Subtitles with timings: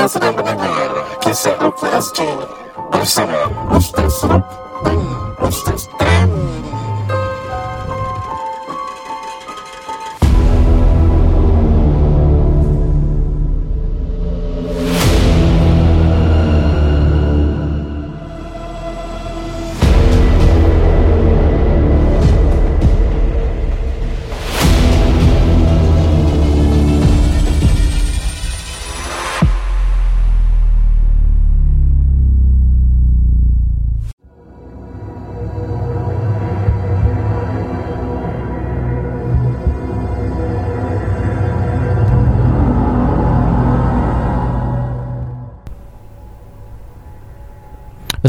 [0.00, 2.24] Anda sedang mendengar kisah UKSJ
[2.88, 4.40] bersama Ustaz Rob
[4.80, 4.96] dan
[5.44, 5.92] Ustaz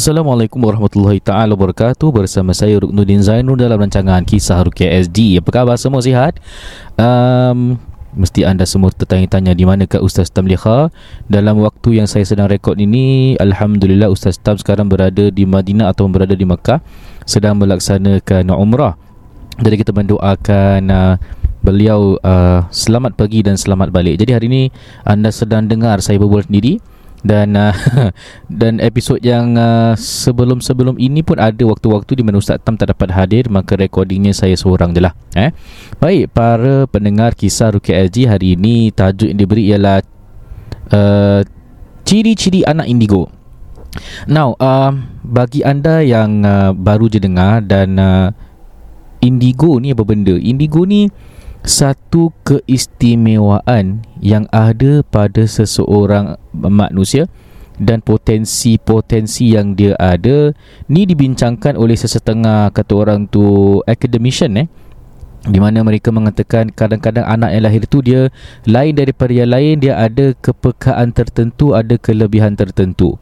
[0.01, 5.37] Assalamualaikum warahmatullahi taala wabarakatuh bersama saya Ruknuddin Zainur dalam rancangan Kisah Rukia SD.
[5.37, 6.41] Apa khabar semua sihat?
[6.97, 7.77] Um,
[8.17, 10.89] mesti anda semua tertanya-tanya di manakah Ustaz Tam Liha
[11.29, 16.09] dalam waktu yang saya sedang rekod ini alhamdulillah Ustaz Tam sekarang berada di Madinah atau
[16.09, 16.81] berada di Makkah
[17.29, 18.97] sedang melaksanakan umrah.
[19.61, 21.21] Jadi kita mendoakan uh,
[21.61, 24.17] beliau uh, selamat pergi dan selamat balik.
[24.17, 24.63] Jadi hari ini
[25.05, 26.81] anda sedang dengar saya berbual sendiri
[27.21, 27.73] dan uh,
[28.61, 33.13] dan episod yang uh, sebelum-sebelum ini pun ada waktu-waktu di mana Ustaz Tam tak dapat
[33.13, 33.47] hadir.
[33.47, 35.53] Maka recordingnya saya seorang je lah eh?
[36.01, 40.01] baik para pendengar kisah Rukia LG hari ini tajuk yang diberi ialah
[40.91, 41.41] uh,
[42.03, 43.29] ciri-ciri anak indigo.
[44.25, 48.33] Now uh, bagi anda yang uh, baru je dengar dan uh,
[49.21, 50.33] indigo ni apa benda?
[50.35, 51.07] Indigo ni
[51.61, 57.29] satu keistimewaan yang ada pada seseorang manusia
[57.81, 60.53] dan potensi-potensi yang dia ada
[60.85, 64.67] ni dibincangkan oleh sesetengah kata orang tu academician eh.
[65.41, 68.29] Di mana mereka mengatakan kadang-kadang anak yang lahir tu dia
[68.69, 73.17] lain daripada yang lain dia ada kepekaan tertentu ada kelebihan tertentu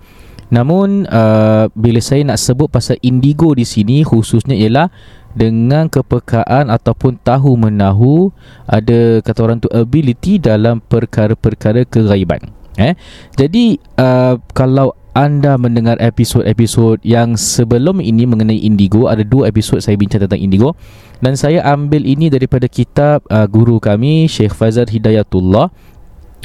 [0.50, 4.89] namun uh, bila saya nak sebut pasal indigo di sini khususnya ialah
[5.37, 8.33] dengan kepekaan ataupun tahu menahu
[8.65, 12.49] ada kata orang tu ability dalam perkara-perkara kegaiban.
[12.82, 12.98] Eh?
[13.38, 19.99] Jadi uh, kalau anda mendengar episod-episod yang sebelum ini mengenai indigo ada dua episod saya
[20.02, 20.73] bincang tentang indigo.
[21.20, 25.70] Dan saya ambil ini daripada kitab uh, guru kami Syekh Fazal Hidayatullah.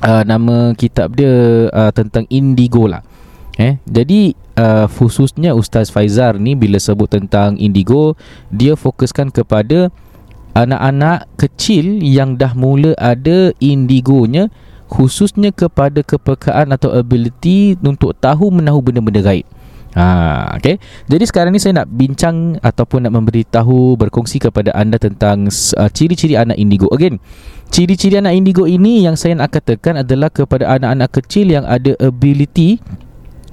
[0.04, 3.00] Uh, nama kitab dia uh, tentang indigo lah
[3.54, 8.19] Eh, jadi uh, khususnya Ustaz Faizar ni bila sebut tentang indigo,
[8.50, 9.94] dia fokuskan kepada
[10.54, 14.50] anak-anak kecil yang dah mula ada indigonya
[14.91, 19.47] khususnya kepada kepekaan atau ability untuk tahu menahu benda-benda gaib.
[19.94, 20.82] Ha, okay.
[21.06, 26.34] Jadi sekarang ni saya nak bincang ataupun nak memberitahu berkongsi kepada anda tentang uh, ciri-ciri
[26.34, 26.91] anak indigo.
[26.91, 27.22] Again,
[27.70, 32.82] ciri-ciri anak indigo ini yang saya nak katakan adalah kepada anak-anak kecil yang ada ability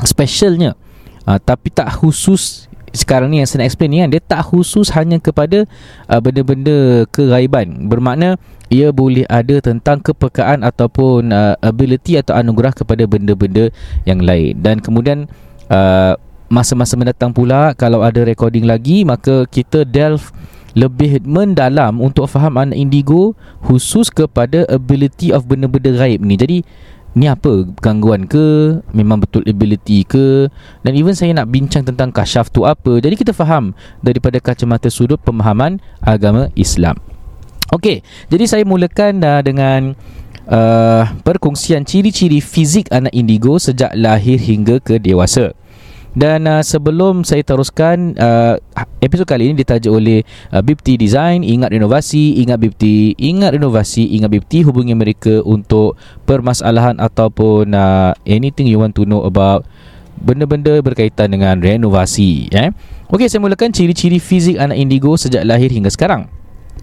[0.06, 0.78] specialnya.
[1.26, 4.92] Uh, tapi tak khusus sekarang ni yang saya nak explain ni kan dia tak khusus
[4.92, 5.64] hanya kepada
[6.12, 8.36] uh, benda-benda kegaiban bermakna
[8.72, 13.68] ia boleh ada tentang kepekaan ataupun uh, ability atau anugerah kepada benda-benda
[14.08, 14.56] yang lain.
[14.64, 15.28] Dan kemudian
[15.68, 16.16] uh,
[16.48, 20.32] masa-masa mendatang pula kalau ada recording lagi maka kita delve
[20.72, 26.40] lebih mendalam untuk faham anak indigo khusus kepada ability of benda-benda gaib ni.
[26.40, 26.64] Jadi
[27.14, 28.80] ni apa gangguan ke?
[28.96, 30.48] Memang betul ability ke?
[30.84, 33.00] Dan even saya nak bincang tentang kasyaf tu apa?
[33.00, 36.98] Jadi kita faham daripada kacamata sudut pemahaman agama Islam.
[37.72, 39.96] Okey, jadi saya mulakan uh, dengan
[40.52, 45.56] uh, perkongsian ciri-ciri fizik anak indigo sejak lahir hingga ke dewasa.
[46.12, 48.60] Dan uh, sebelum saya teruskan uh,
[49.00, 54.28] episod kali ini ditaja oleh uh, BIPT Design Ingat renovasi, ingat BIPT Ingat renovasi, ingat
[54.28, 55.96] BIPT Hubungi mereka untuk
[56.28, 59.64] permasalahan ataupun uh, anything you want to know about
[60.20, 62.76] Benda-benda berkaitan dengan renovasi eh?
[63.08, 66.28] Okey, saya mulakan ciri-ciri fizik anak indigo sejak lahir hingga sekarang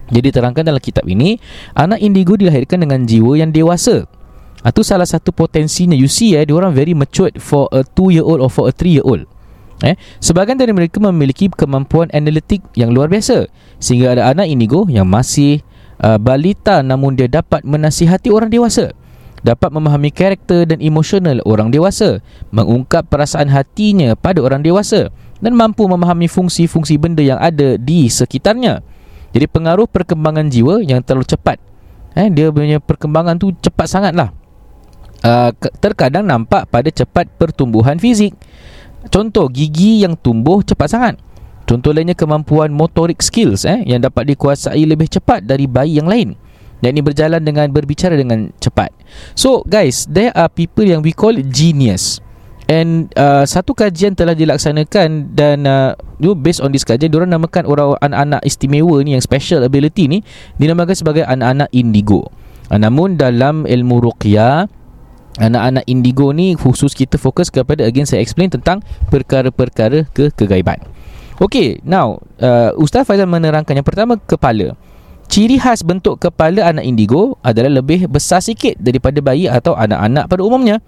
[0.09, 1.37] Jadi terangkan dalam kitab ini
[1.77, 4.09] Anak indigo dilahirkan dengan jiwa yang dewasa
[4.67, 5.95] itu salah satu potensinya.
[5.95, 8.91] You see eh Diorang very matured For a 2 year old Or for a 3
[8.91, 9.23] year old
[9.79, 13.47] Eh, sebagian dari mereka memiliki kemampuan analitik yang luar biasa.
[13.79, 15.63] Sehingga ada anak indigo yang masih
[16.03, 18.91] uh, balita namun dia dapat menasihati orang dewasa.
[19.39, 22.19] Dapat memahami karakter dan emosional orang dewasa.
[22.51, 25.15] Mengungkap perasaan hatinya pada orang dewasa.
[25.39, 28.83] Dan mampu memahami fungsi-fungsi benda yang ada di sekitarnya.
[29.31, 31.55] Jadi pengaruh perkembangan jiwa yang terlalu cepat.
[32.19, 34.35] Eh, dia punya perkembangan tu cepat sangat lah
[35.23, 38.35] uh, terkadang nampak pada cepat pertumbuhan fizik.
[39.07, 41.15] Contoh gigi yang tumbuh cepat sangat.
[41.63, 46.35] Contoh lainnya kemampuan motorik skills eh yang dapat dikuasai lebih cepat dari bayi yang lain.
[46.79, 48.91] yang ini berjalan dengan berbicara dengan cepat.
[49.35, 52.23] So guys, there are people yang we call genius.
[52.69, 57.65] And uh, satu kajian telah dilaksanakan dan uh, you based on this kajian diorang namakan
[57.65, 60.21] orang anak-anak istimewa ni yang special ability ni
[60.61, 62.29] dinamakan sebagai anak-anak indigo.
[62.69, 64.69] Uh, namun dalam ilmu ruqyah
[65.39, 70.77] anak-anak indigo ni khusus kita fokus kepada again saya explain tentang perkara-perkara ke kegaiban.
[71.39, 74.75] Okay, now uh, Ustaz Faizal menerangkan yang pertama kepala.
[75.31, 80.41] Ciri khas bentuk kepala anak indigo adalah lebih besar sikit daripada bayi atau anak-anak pada
[80.43, 80.83] umumnya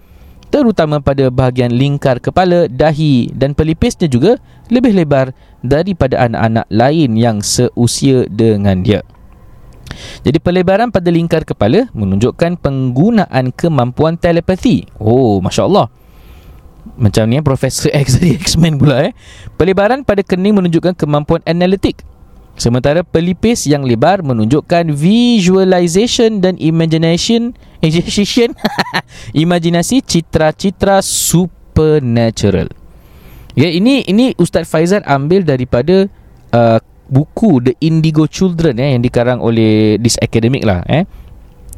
[0.52, 4.36] terutama pada bahagian lingkar kepala, dahi dan pelipisnya juga
[4.68, 5.32] lebih lebar
[5.64, 9.00] daripada anak-anak lain yang seusia dengan dia.
[10.22, 14.86] Jadi pelebaran pada lingkar kepala menunjukkan penggunaan kemampuan telepati.
[15.00, 15.86] Oh, Masya Allah.
[16.98, 19.12] Macam ni Profesor X dari X-Men pula eh.
[19.54, 22.02] Pelebaran pada kening menunjukkan kemampuan analitik.
[22.52, 28.52] Sementara pelipis yang lebar menunjukkan visualization dan imagination imagination
[29.32, 32.68] imajinasi citra-citra supernatural.
[33.56, 36.12] Ya ini ini Ustaz Faizal ambil daripada
[36.52, 36.78] uh,
[37.12, 41.04] buku The Indigo Children eh, yang dikarang oleh this academic lah eh.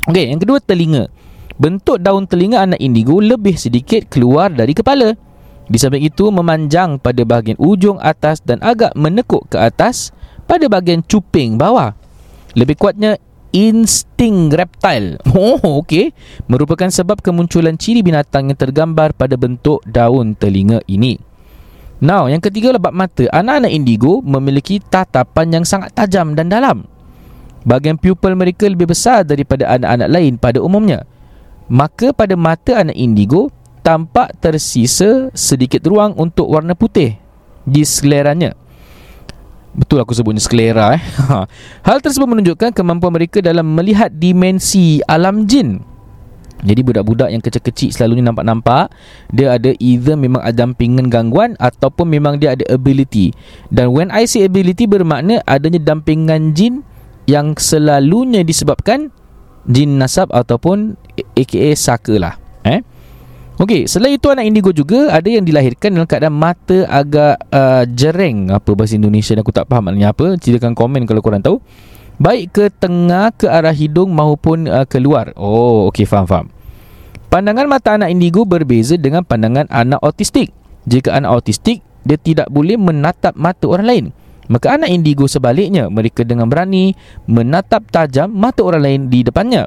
[0.07, 1.11] Okey, yang kedua telinga.
[1.59, 5.19] Bentuk daun telinga anak indigo lebih sedikit keluar dari kepala.
[5.65, 10.13] Di samping itu memanjang pada bahagian ujung atas dan agak menekuk ke atas
[10.45, 11.97] pada bahagian cuping bawah.
[12.53, 13.17] Lebih kuatnya
[13.55, 15.17] insting reptile.
[15.35, 16.13] Oh, okey.
[16.53, 21.34] Merupakan sebab kemunculan ciri binatang yang tergambar pada bentuk daun telinga ini.
[22.05, 23.25] Now, yang ketiga lebat mata.
[23.33, 26.85] Anak-anak indigo memiliki tatapan yang sangat tajam dan dalam.
[27.65, 31.09] Bahagian pupil mereka lebih besar daripada anak-anak lain pada umumnya.
[31.73, 33.49] Maka pada mata anak indigo
[33.81, 37.17] tampak tersisa sedikit ruang untuk warna putih
[37.65, 38.53] di seleranya.
[39.73, 41.03] Betul aku sebutnya sklera eh.
[41.89, 45.94] Hal tersebut menunjukkan kemampuan mereka dalam melihat dimensi alam jin.
[46.65, 48.89] Jadi budak-budak yang kecil-kecil selalunya nampak-nampak
[49.31, 53.37] dia ada either memang ada dampingan gangguan ataupun memang dia ada ability.
[53.69, 56.81] Dan when I say ability bermakna adanya dampingan jin
[57.29, 59.13] yang selalunya disebabkan
[59.69, 60.97] jin nasab ataupun
[61.37, 62.35] aka saka lah.
[62.65, 62.81] Eh?
[63.55, 68.51] Okey, selain itu anak indigo juga ada yang dilahirkan dalam keadaan mata agak uh, jereng
[68.51, 70.35] apa bahasa Indonesia aku tak faham maknanya apa.
[70.43, 71.63] Silakan komen kalau korang tahu.
[72.19, 75.31] Baik ke tengah ke arah hidung maupun uh, keluar.
[75.39, 76.47] Oh, okey faham faham.
[77.35, 80.55] Pandangan mata anak indigo berbeza dengan pandangan anak autistik.
[80.87, 84.05] Jika anak autistik dia tidak boleh menatap mata orang lain.
[84.47, 86.95] Maka anak indigo sebaliknya mereka dengan berani
[87.27, 89.67] menatap tajam mata orang lain di depannya.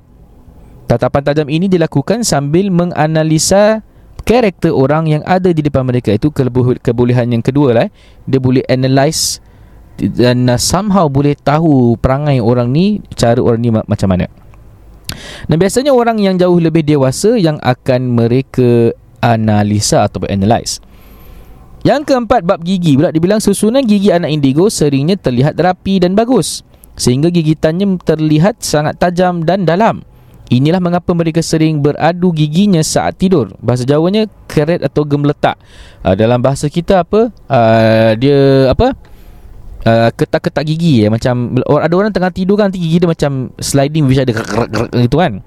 [0.88, 3.84] Tatapan tajam ini dilakukan sambil menganalisa
[4.24, 6.32] karakter orang yang ada di depan mereka itu
[6.80, 7.92] kebolehan yang kedua lah eh.
[8.24, 9.44] dia boleh analyse
[10.00, 14.32] dan somehow boleh tahu perangai orang ni cara orang ni macam mana
[15.46, 20.82] dan biasanya orang yang jauh lebih dewasa yang akan mereka analisa atau analyse
[21.86, 26.66] yang keempat bab gigi pula dibilang susunan gigi anak indigo seringnya terlihat rapi dan bagus
[26.98, 30.02] sehingga gigitannya terlihat sangat tajam dan dalam
[30.48, 33.52] Inilah mengapa mereka sering beradu giginya saat tidur.
[33.60, 35.60] Bahasa Jawanya keret atau gemletak.
[36.00, 37.36] Uh, dalam bahasa kita apa?
[37.52, 38.96] Uh, dia apa?
[39.88, 44.28] Uh, ketak-ketak gigi ya macam ada orang tengah tidur kan gigi dia macam sliding bisa
[44.28, 44.36] ada
[45.00, 45.40] gitu kan.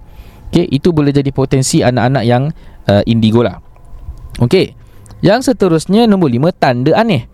[0.49, 2.49] Okey, itu boleh jadi potensi anak-anak yang
[2.89, 3.61] uh, indigo lah.
[4.41, 4.73] Okey.
[5.21, 7.29] Yang seterusnya nombor lima tanda aneh.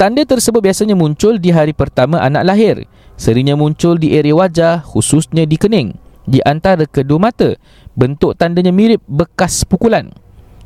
[0.00, 2.88] Tanda tersebut biasanya muncul di hari pertama anak lahir.
[3.20, 5.92] Seringnya muncul di area wajah, khususnya di kening
[6.26, 7.54] di antara kedua mata.
[7.94, 10.10] Bentuk tandanya mirip bekas pukulan.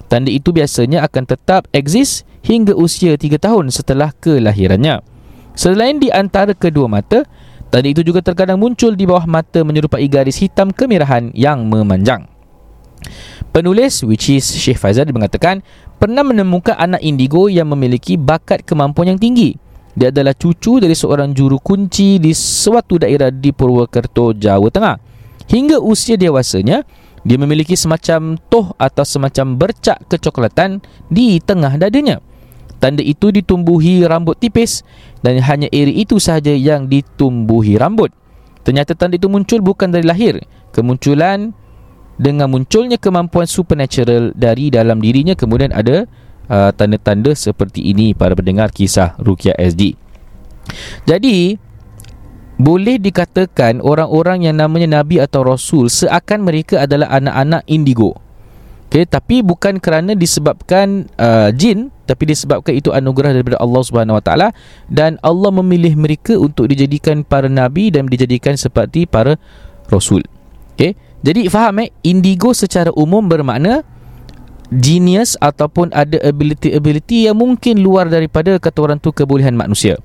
[0.07, 5.05] Tanda itu biasanya akan tetap eksis hingga usia 3 tahun setelah kelahirannya.
[5.55, 7.27] Selain di antara kedua mata,
[7.69, 12.27] tanda itu juga terkadang muncul di bawah mata menyerupai garis hitam kemerahan yang memanjang.
[13.51, 15.65] Penulis which is Syekh Faizal mengatakan
[15.99, 19.59] pernah menemukan anak indigo yang memiliki bakat kemampuan yang tinggi.
[19.91, 24.97] Dia adalah cucu dari seorang juru kunci di suatu daerah di Purwokerto, Jawa Tengah.
[25.51, 26.87] Hingga usia dewasanya,
[27.27, 30.79] dia memiliki semacam toh atau semacam bercak kecoklatan
[31.11, 32.23] di tengah dadanya.
[32.81, 34.87] Tanda itu ditumbuhi rambut tipis
[35.21, 38.13] dan hanya area itu sahaja yang ditumbuhi rambut.
[38.65, 40.41] Ternyata tanda itu muncul bukan dari lahir.
[40.73, 41.53] Kemunculan
[42.21, 46.05] dengan munculnya kemampuan supernatural dari dalam dirinya kemudian ada
[46.53, 49.97] uh, tanda-tanda seperti ini para pendengar kisah Rukia SD.
[51.09, 51.57] Jadi,
[52.61, 58.21] boleh dikatakan orang-orang yang namanya nabi atau rasul seakan mereka adalah anak-anak indigo.
[58.91, 64.25] Okey, tapi bukan kerana disebabkan uh, jin, tapi disebabkan itu anugerah daripada Allah Subhanahu Wa
[64.27, 64.49] Taala
[64.91, 69.39] dan Allah memilih mereka untuk dijadikan para nabi dan dijadikan seperti para
[69.87, 70.27] rasul.
[70.75, 73.87] Okay Jadi faham eh Indigo secara umum bermakna
[74.75, 80.01] Genius ataupun ada ability-ability yang mungkin luar daripada kata orang tu kebolehan manusia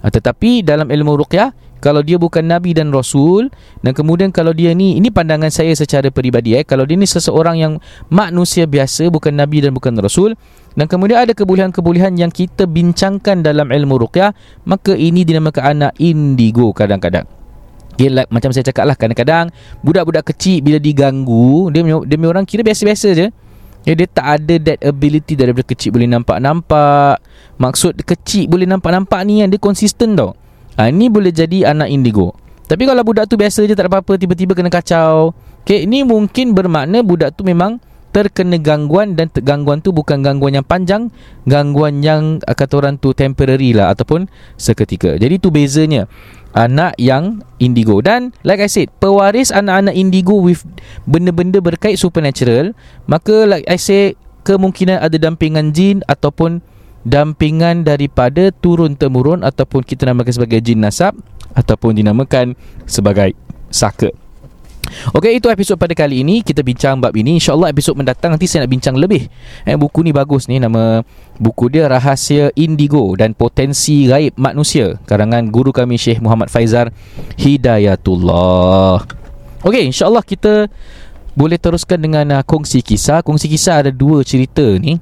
[0.00, 3.48] ha, Tetapi dalam ilmu ruqyah kalau dia bukan nabi dan rasul
[3.80, 6.62] dan kemudian kalau dia ni ini pandangan saya secara peribadi eh.
[6.62, 7.72] Kalau dia ni seseorang yang
[8.12, 10.36] manusia biasa bukan nabi dan bukan rasul
[10.76, 14.36] dan kemudian ada kebolehan-kebolehan yang kita bincangkan dalam ilmu ruqyah
[14.68, 17.24] maka ini dinamakan anak indigo kadang-kadang.
[17.96, 19.48] Okay, like, macam saya cakap lah kadang-kadang
[19.80, 23.28] budak-budak kecil bila diganggu dia dia orang kira biasa-biasa je.
[23.88, 27.16] Ya, dia tak ada that ability daripada kecil boleh nampak-nampak.
[27.56, 30.36] Maksud kecil boleh nampak-nampak ni yang dia konsisten tau
[30.78, 32.36] ha, Ini boleh jadi anak indigo.
[32.70, 35.34] Tapi kalau budak tu biasa je tak ada apa-apa Tiba-tiba kena kacau.
[35.66, 37.82] Okay, Ini mungkin bermakna budak tu memang
[38.14, 41.10] terkena gangguan Dan gangguan tu bukan gangguan yang panjang
[41.50, 45.18] Gangguan yang ah, kata orang tu temporary lah Ataupun seketika.
[45.18, 46.06] Jadi tu bezanya
[46.54, 47.98] Anak yang indigo.
[47.98, 50.62] Dan like I said Pewaris anak-anak indigo With
[51.10, 52.78] benda-benda berkait supernatural
[53.10, 54.14] Maka like I said
[54.46, 56.62] Kemungkinan ada dampingan jin Ataupun
[57.06, 61.16] dampingan daripada turun temurun ataupun kita namakan sebagai jin nasab
[61.56, 62.54] ataupun dinamakan
[62.84, 63.34] sebagai
[63.72, 64.12] saka.
[65.14, 68.66] Okey itu episod pada kali ini kita bincang bab ini insyaallah episod mendatang nanti saya
[68.66, 69.30] nak bincang lebih.
[69.62, 71.06] Eh buku ni bagus ni nama
[71.38, 76.90] buku dia Rahsia Indigo dan Potensi Gaib Manusia karangan guru kami Syekh Muhammad Faizar
[77.38, 79.06] Hidayatullah.
[79.62, 80.66] Okey insyaallah kita
[81.38, 83.22] boleh teruskan dengan uh, kongsi kisah.
[83.22, 84.98] Kongsi kisah ada dua cerita ni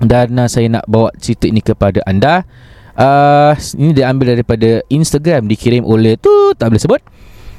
[0.00, 2.46] dan uh, saya nak bawa cerita ini kepada anda.
[2.92, 7.00] Uh, ini diambil daripada Instagram dikirim oleh tu tak boleh sebut.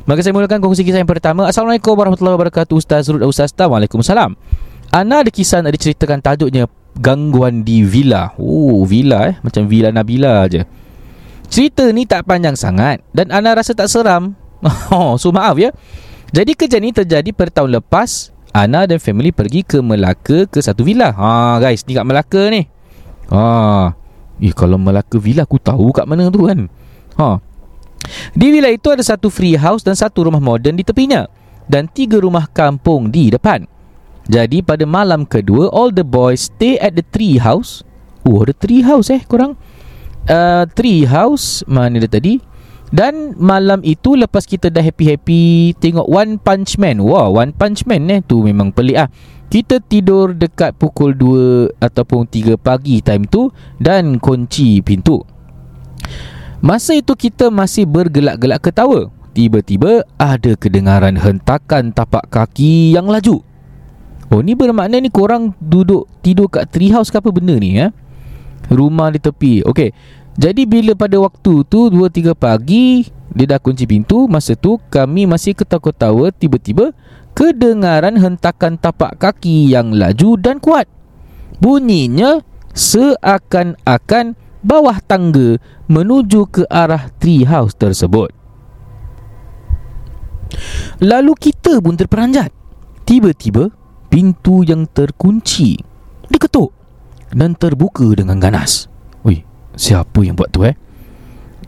[0.04, 1.48] Maka saya mulakan kongsi kisah yang pertama.
[1.48, 3.72] Assalamualaikum warahmatullahi wabarakatuh Ustaz Rud Ustaz Tam.
[3.72, 4.36] Waalaikumsalam.
[4.94, 8.34] Ana ada kisah nak diceritakan tajuknya gangguan di villa.
[8.38, 9.36] Oh villa eh?
[9.42, 10.63] Macam villa Nabila aja
[11.54, 14.34] cerita ni tak panjang sangat dan Ana rasa tak seram.
[14.90, 15.70] Oh so maaf ya.
[16.34, 20.86] Jadi kejadian ini terjadi pada tahun lepas Ana dan family pergi ke Melaka ke satu
[20.86, 21.10] villa.
[21.10, 22.62] Ha guys, ni kat Melaka ni.
[23.33, 23.89] Ha.
[24.38, 26.69] Eh kalau Melaka villa aku tahu kat mana tu kan.
[27.17, 27.41] Ha.
[28.38, 31.25] Di villa itu ada satu free house dan satu rumah moden di tepinya
[31.65, 33.65] dan tiga rumah kampung di depan.
[34.29, 37.81] Jadi pada malam kedua all the boys stay at the tree house.
[38.22, 39.57] Oh ada tree house eh korang.
[40.24, 42.39] Uh, tree house mana dia tadi?
[42.93, 47.01] Dan malam itu lepas kita dah happy-happy tengok One Punch Man.
[47.01, 49.09] Wow, One Punch Man eh tu memang pelik ah.
[49.50, 53.50] Kita tidur dekat pukul 2 ataupun 3 pagi time tu
[53.81, 55.25] dan kunci pintu.
[56.62, 59.09] Masa itu kita masih bergelak-gelak ketawa.
[59.33, 63.41] Tiba-tiba ada kedengaran hentakan tapak kaki yang laju.
[64.29, 67.89] Oh ni bermakna ni korang duduk tidur kat tree house ke apa benda ni ya?
[68.69, 69.65] Rumah di tepi.
[69.65, 69.89] Okey.
[70.34, 73.06] Jadi bila pada waktu tu 2-3 pagi
[73.38, 76.90] Dia dah kunci pintu Masa tu kami masih ketawa-ketawa Tiba-tiba
[77.38, 80.90] Kedengaran hentakan tapak kaki yang laju dan kuat.
[81.62, 82.42] Bunyinya
[82.74, 84.34] Seakan-akan
[84.66, 88.34] Bawah tangga Menuju ke arah tree house tersebut.
[91.04, 92.50] Lalu kita pun terperanjat.
[93.06, 93.70] Tiba-tiba
[94.10, 95.78] Pintu yang terkunci
[96.25, 96.74] Diketuk
[97.30, 98.92] Dan terbuka dengan ganas
[99.74, 100.77] Siapa yang buat tu eh?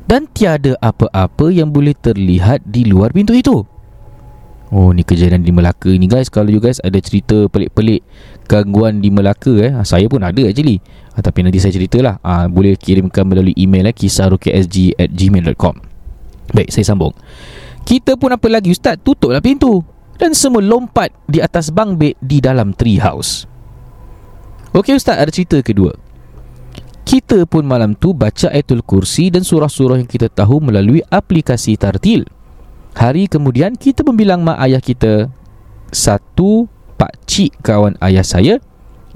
[0.05, 3.65] Dan tiada apa-apa yang boleh terlihat di luar pintu itu.
[4.73, 6.29] Oh ni kejadian di Melaka ni guys.
[6.29, 8.05] Kalau you guys ada cerita pelik-pelik
[8.45, 9.73] Gangguan di Melaka eh?
[9.73, 10.77] Ah, Saya pun ada actually.
[11.17, 12.21] Ha, Tapi nanti saya ceritalah.
[12.21, 13.95] Ha, Boleh kirimkan melalui email eh?
[13.95, 15.81] Kisahrukiasg at gmail.com
[16.53, 17.13] Baik saya sambung.
[17.85, 18.69] Kita pun apa lagi?
[18.73, 19.81] Ustaz Tutuplah pintu.
[20.15, 23.43] Dan semua lompat di atas bang bed Di dalam tree house
[24.71, 26.04] Okey Ustaz ada cerita kedua
[27.05, 32.25] kita pun malam tu baca ayatul kursi dan surah-surah yang kita tahu melalui aplikasi tartil.
[32.97, 35.29] Hari kemudian kita membilang mak ayah kita
[35.93, 36.65] satu
[36.97, 38.57] pak cik kawan ayah saya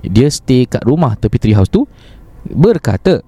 [0.03, 1.88] dia stay kat rumah tepi tree house tu
[2.48, 3.24] berkata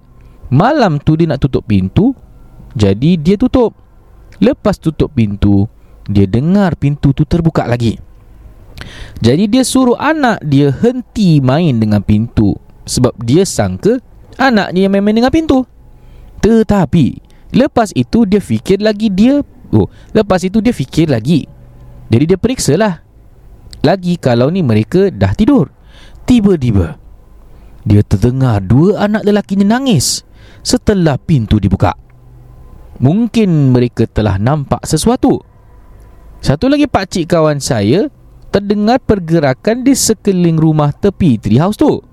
[0.51, 2.15] malam tu dia nak tutup pintu
[2.75, 3.75] jadi dia tutup
[4.39, 5.67] lepas tutup pintu
[6.07, 7.99] dia dengar pintu tu terbuka lagi
[9.19, 12.55] jadi dia suruh anak dia henti main dengan pintu
[12.87, 13.99] sebab dia sangka
[14.39, 15.65] Anaknya yang main-main dengan pintu.
[16.41, 21.47] Tetapi Lepas itu dia fikir lagi dia Oh Lepas itu dia fikir lagi.
[22.11, 23.03] Jadi dia periksa lah
[23.83, 25.67] Lagi kalau ni mereka dah tidur.
[26.23, 26.95] Tiba-tiba
[27.83, 30.23] Dia terdengar dua anak lelakinya nangis
[30.63, 31.91] Setelah pintu dibuka.
[33.01, 35.41] Mungkin mereka telah nampak sesuatu.
[36.41, 38.07] Satu lagi pakcik kawan saya
[38.51, 42.10] Terdengar pergerakan di sekeliling rumah tepi treehouse tu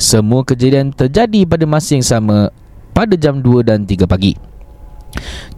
[0.00, 2.48] semua kejadian terjadi pada masa yang sama
[2.96, 4.32] pada jam 2 dan 3 pagi.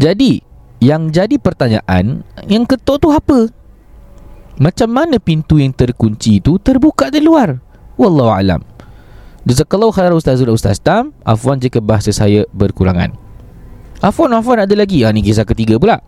[0.03, 0.43] Jadi,
[0.83, 3.47] yang jadi pertanyaan, yang ketuk tu apa?
[4.59, 7.57] Macam mana pintu yang terkunci itu Terbuka dari luar
[7.97, 8.61] Wallahu alam.
[9.49, 13.17] Jazakallahu khairan Ustaz Zul Ustaz Tam Afwan jika bahasa saya berkurangan
[14.05, 16.05] Afwan Afwan ada lagi ha, Ni kisah ketiga pula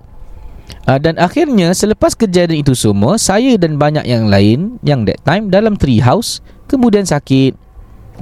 [0.86, 5.48] uh, Dan akhirnya Selepas kejadian itu semua Saya dan banyak yang lain Yang that time
[5.50, 7.63] Dalam tree house Kemudian sakit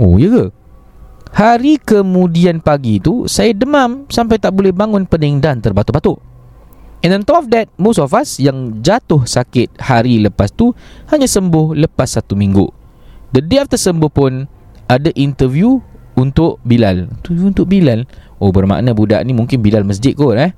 [0.01, 0.45] Oh ya ke?
[1.33, 6.21] Hari kemudian pagi tu Saya demam Sampai tak boleh bangun pening dan terbatuk-batuk
[7.03, 10.77] And on top of that Most of us yang jatuh sakit hari lepas tu
[11.09, 12.69] Hanya sembuh lepas satu minggu
[13.33, 14.45] The day after sembuh pun
[14.93, 15.81] ada interview
[16.13, 17.09] untuk Bilal.
[17.09, 18.05] Interview untuk Bilal.
[18.37, 20.53] Oh bermakna budak ni mungkin Bilal masjid kot eh.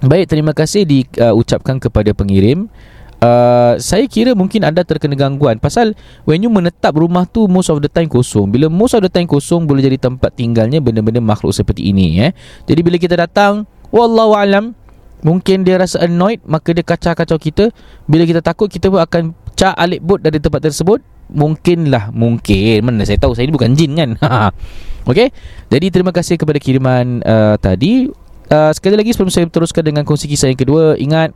[0.00, 2.72] Baik, terima kasih diucapkan uh, kepada pengirim.
[3.20, 5.92] Uh, saya kira mungkin anda terkena gangguan pasal
[6.24, 8.48] when you menetap rumah tu most of the time kosong.
[8.48, 12.32] Bila most of the time kosong boleh jadi tempat tinggalnya benda-benda makhluk seperti ini eh.
[12.64, 14.72] Jadi bila kita datang, wallahu alam,
[15.20, 17.68] mungkin dia rasa annoyed maka dia kacau-kacau kita.
[18.08, 23.06] Bila kita takut kita pun akan cak alik bot dari tempat tersebut Mungkinlah Mungkin Mana
[23.06, 24.10] saya tahu Saya ni bukan jin kan
[25.10, 25.30] Okay
[25.70, 28.10] Jadi terima kasih kepada kiriman uh, Tadi
[28.50, 31.30] uh, Sekali lagi sebelum saya teruskan Dengan kongsi kisah yang kedua Ingat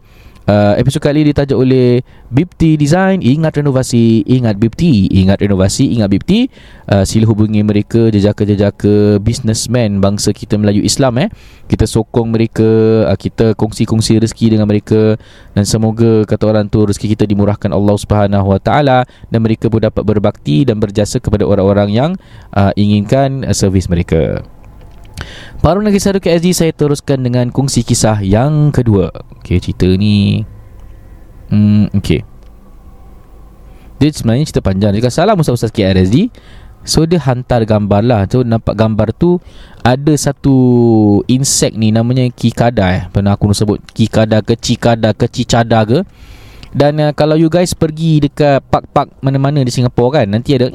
[0.45, 6.53] Uh, episod kali ditajuk oleh Bipti Design Ingat renovasi Ingat Bipti Ingat renovasi Ingat Bipti
[6.93, 11.33] uh, Sila hubungi mereka Jejaka-jejaka Businessman Bangsa kita Melayu Islam eh.
[11.65, 12.69] Kita sokong mereka
[13.09, 15.17] uh, Kita kongsi-kongsi rezeki dengan mereka.
[15.57, 19.09] Dan semoga Kata orang tu Rezeki kita dimurahkan Allah Subhanahu Wa Taala.
[19.33, 22.11] Dan mereka pun dapat berbakti Dan berjasa kepada orang-orang yang
[22.53, 24.45] uh, Inginkan uh, servis mereka
[25.65, 29.09] Baru lagi satu KSD saya teruskan dengan kongsi kisah yang kedua.
[29.41, 30.45] Okey, cerita ni
[31.49, 32.21] hmm okey.
[33.97, 34.93] Dia sebenarnya cerita panjang.
[34.93, 36.29] Dia salam Ustaz-Ustaz KRSD.
[36.85, 39.41] So dia hantar gambar lah So nampak gambar tu
[39.81, 40.53] Ada satu
[41.33, 46.05] Insek ni Namanya kikada eh Pernah aku sebut Kikada ke cikada ke cicada ke
[46.77, 50.69] Dan uh, kalau you guys pergi Dekat park-park Mana-mana di Singapura kan Nanti ada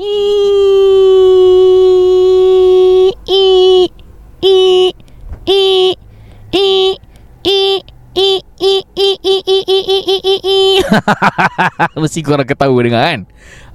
[12.02, 13.20] Mesti korang ketawa dengar kan?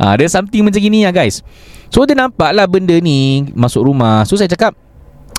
[0.00, 1.42] Ha, Ada something macam gini lah guys.
[1.92, 4.26] So dia nampak lah benda ni Masuk rumah.
[4.26, 4.74] So saya cakap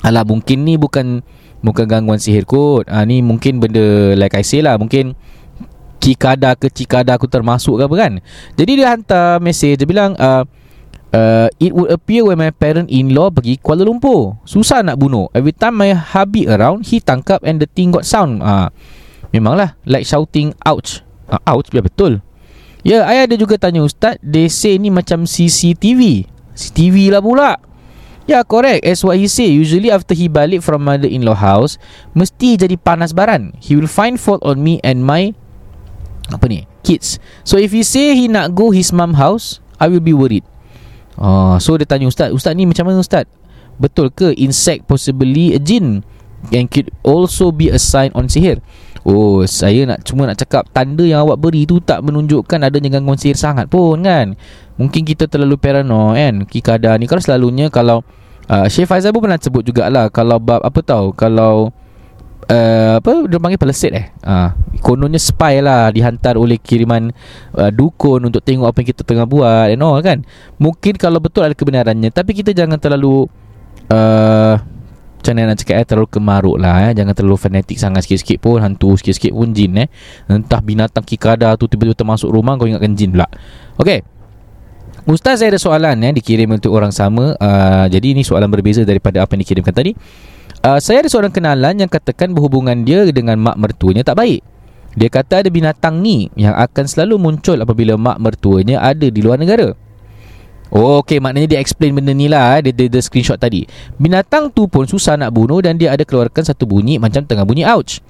[0.04, 1.24] Alah mungkin ni bukan
[1.66, 2.88] Bukan gangguan sihir kot.
[2.88, 5.16] Ha, Ni mungkin benda Like I say lah Mungkin
[6.00, 8.14] Cikada ke cikada aku termasuk ke apa kan?
[8.54, 9.74] Jadi dia hantar mesej.
[9.74, 10.46] Dia bilang uh,
[11.10, 14.38] uh, It would appear when my parent-in-law pergi Kuala Lumpur.
[14.46, 15.34] Susah nak bunuh.
[15.34, 18.46] Every time my hubby around He tangkap and the thing got sound.
[18.46, 18.70] Uh,
[19.34, 21.05] Memanglah Like shouting ouch
[21.36, 22.24] uh, Ouch biar betul.
[22.86, 27.58] Ya yeah, ada juga tanya Ustaz They say ni macam CCTV CCTV lah pula.
[28.30, 28.86] Ya yeah, correct.
[28.86, 31.82] As what he say Usually after he balik from mother-in-law house
[32.14, 33.58] Mesti jadi panas baran.
[33.60, 35.34] He will find fault on me and my
[36.30, 37.18] Apa ni Kids.
[37.42, 40.46] So if he say he nak go his mom house I will be worried.
[41.16, 43.28] Oh, so dia tanya ustaz, ustaz ni macam mana ustaz?
[43.80, 46.04] Betul ke insect possibly a jin
[46.52, 48.60] and could also be a sign on sihir?
[49.06, 53.22] Oh, saya nak cuma nak cakap tanda yang awak beri tu tak menunjukkan adanya gangguan
[53.22, 54.34] sihir sangat pun kan.
[54.82, 56.36] Mungkin kita terlalu paranoid kan.
[56.50, 58.02] Kikada ni kalau selalunya kalau
[58.50, 61.70] uh, Syekh Faizal pun pernah sebut jugalah kalau bab apa tahu kalau
[62.50, 67.10] uh, apa dia panggil peleset eh uh, kononnya spy lah dihantar oleh kiriman
[67.58, 70.26] uh, dukun untuk tengok apa yang kita tengah buat and all kan
[70.62, 73.26] mungkin kalau betul ada kebenarannya tapi kita jangan terlalu
[73.90, 74.56] uh,
[75.26, 76.92] macam mana nak cakap eh terlalu kemaruk lah eh.
[76.94, 78.62] Jangan terlalu fanatik sangat sikit-sikit pun.
[78.62, 79.90] Hantu sikit-sikit pun jin eh.
[80.30, 83.26] Entah binatang kikada tu tiba-tiba termasuk rumah kau ingatkan jin pula.
[83.82, 84.06] Okay
[85.06, 87.38] Ustaz saya ada soalan eh dikirim untuk orang sama.
[87.38, 89.94] Uh, jadi ini soalan berbeza daripada apa yang dikirimkan tadi.
[90.66, 94.42] Uh, saya ada seorang kenalan yang katakan berhubungan dia dengan mak mertuanya tak baik.
[94.98, 99.38] Dia kata ada binatang ni yang akan selalu muncul apabila mak mertuanya ada di luar
[99.38, 99.78] negara.
[100.74, 102.70] Oh, okay, maknanya dia explain benda ni lah eh.
[102.70, 103.70] dia, dia, dia screenshot tadi.
[104.02, 107.68] Binatang tu pun susah nak bunuh dan dia ada keluarkan satu bunyi macam tengah bunyi
[107.70, 108.02] ouch.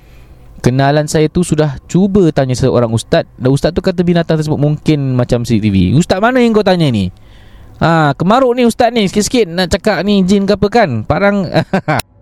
[0.64, 5.14] Kenalan saya tu sudah cuba tanya seorang ustaz dan ustaz tu kata binatang tersebut mungkin
[5.14, 5.94] macam CCTV.
[6.00, 7.12] Ustaz mana yang kau tanya ni?
[7.84, 11.04] Ha, kemaruk ni ustaz ni sikit-sikit nak cakap ni jin ke apa kan?
[11.04, 11.44] Parang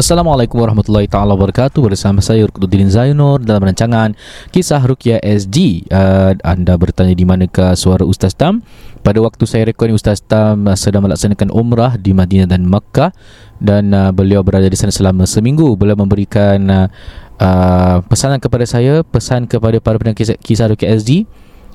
[0.00, 4.16] Assalamualaikum warahmatullahi taala wabarakatuh bersama saya Rukuddin Zainur dalam rancangan
[4.48, 5.84] Kisah Rukia SG.
[5.92, 8.64] Uh, anda bertanya di manakah suara Ustaz Tam?
[9.04, 13.12] Pada waktu saya rekod Ustaz Tam uh, sedang melaksanakan umrah di Madinah dan Makkah
[13.60, 15.76] dan uh, beliau berada di sana selama seminggu.
[15.76, 16.88] Beliau memberikan uh,
[17.36, 21.28] uh, pesanan kepada saya, pesan kepada para pendengar kisah, kisah Rukia SG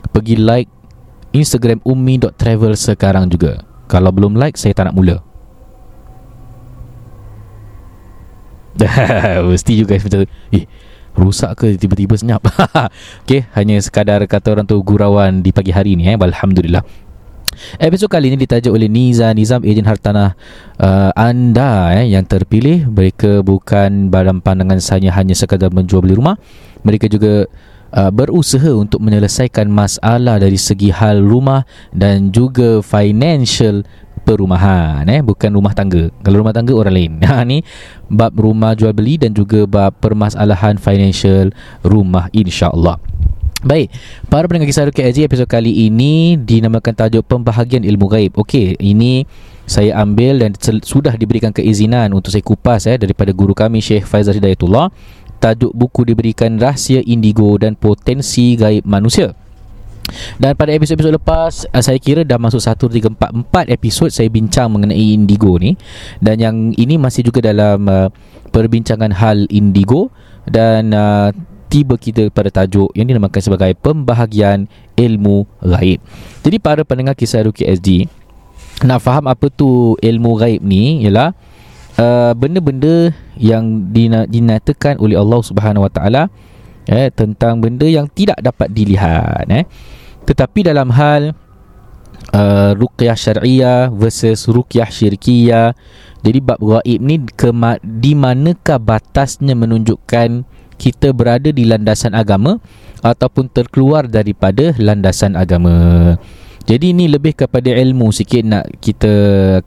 [0.10, 0.74] pergi like
[1.30, 3.62] Instagram ummi.travel sekarang juga.
[3.86, 5.35] Kalau belum like saya tak nak mula.
[9.52, 10.68] Mesti you guys macam Eh
[11.16, 12.44] Rosak ke tiba-tiba senyap?
[13.24, 16.20] Okay Hanya sekadar kata orang tu Gurauan di pagi hari ni eh.
[16.20, 16.84] Alhamdulillah.
[17.80, 20.36] Episod kali ini ditajuk oleh Niza Nizam Ejen Hartanah
[20.76, 22.92] uh, Anda eh, yang terpilih.
[22.92, 26.36] Mereka bukan dalam pandangan saya Hanya sekadar menjual beli rumah.
[26.84, 27.48] Mereka juga
[27.96, 31.64] uh, berusaha untuk menyelesaikan masalah dari segi hal rumah
[31.96, 33.88] Dan juga financial
[34.26, 37.62] perumahan eh bukan rumah tangga kalau rumah tangga orang lain ha ni
[38.10, 41.54] bab rumah jual beli dan juga bab permasalahan financial
[41.86, 42.98] rumah insyaallah
[43.66, 43.90] Baik,
[44.30, 48.38] para pendengar kisah KSG episod kali ini dinamakan tajuk pembahagian ilmu gaib.
[48.38, 49.26] Okey, ini
[49.66, 50.54] saya ambil dan
[50.86, 54.94] sudah diberikan keizinan untuk saya kupas eh daripada guru kami Syekh Faizal Hidayatullah.
[55.42, 59.34] Tajuk buku diberikan Rahsia Indigo dan Potensi Gaib Manusia.
[60.38, 64.28] Dan pada episod-episod lepas uh, Saya kira dah masuk 1, 3, 4 4 episod saya
[64.32, 65.76] bincang mengenai indigo ni.
[66.20, 68.08] Dan yang ini masih juga dalam uh,
[68.52, 70.12] Perbincangan hal indigo.
[70.46, 71.34] Dan uh,
[71.68, 76.00] tiba kita pada tajuk Yang dinamakan sebagai Pembahagian Ilmu Gaib.
[76.46, 78.06] Jadi para pendengar kisah Ruki SD
[78.86, 81.34] Nak faham apa tu ilmu gaib ni Ialah
[81.98, 83.92] uh, Benda-benda yang
[84.30, 86.24] dinatakan oleh Allah Subhanahu Wa Taala
[86.90, 89.66] eh, tentang benda yang tidak dapat dilihat eh.
[90.26, 91.38] Tetapi dalam hal
[92.34, 95.78] uh, ruqyah syariah versus ruqyah syirkiyah
[96.26, 97.54] jadi bab gaib ni ke
[97.86, 100.42] di manakah batasnya menunjukkan
[100.82, 102.58] kita berada di landasan agama
[103.06, 106.18] ataupun terkeluar daripada landasan agama.
[106.66, 109.14] Jadi ini lebih kepada ilmu sikit nak kita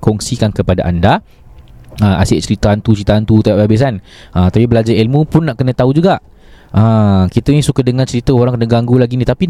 [0.03, 1.23] kongsikan kepada anda.
[2.03, 4.03] Ha, asyik cerita hantu, cerita hantu tak habis kan.
[4.35, 6.19] Ha, tapi belajar ilmu pun nak kena tahu juga.
[6.75, 9.23] Ha, kita ni suka dengar cerita orang kena ganggu lagi ni.
[9.23, 9.47] Tapi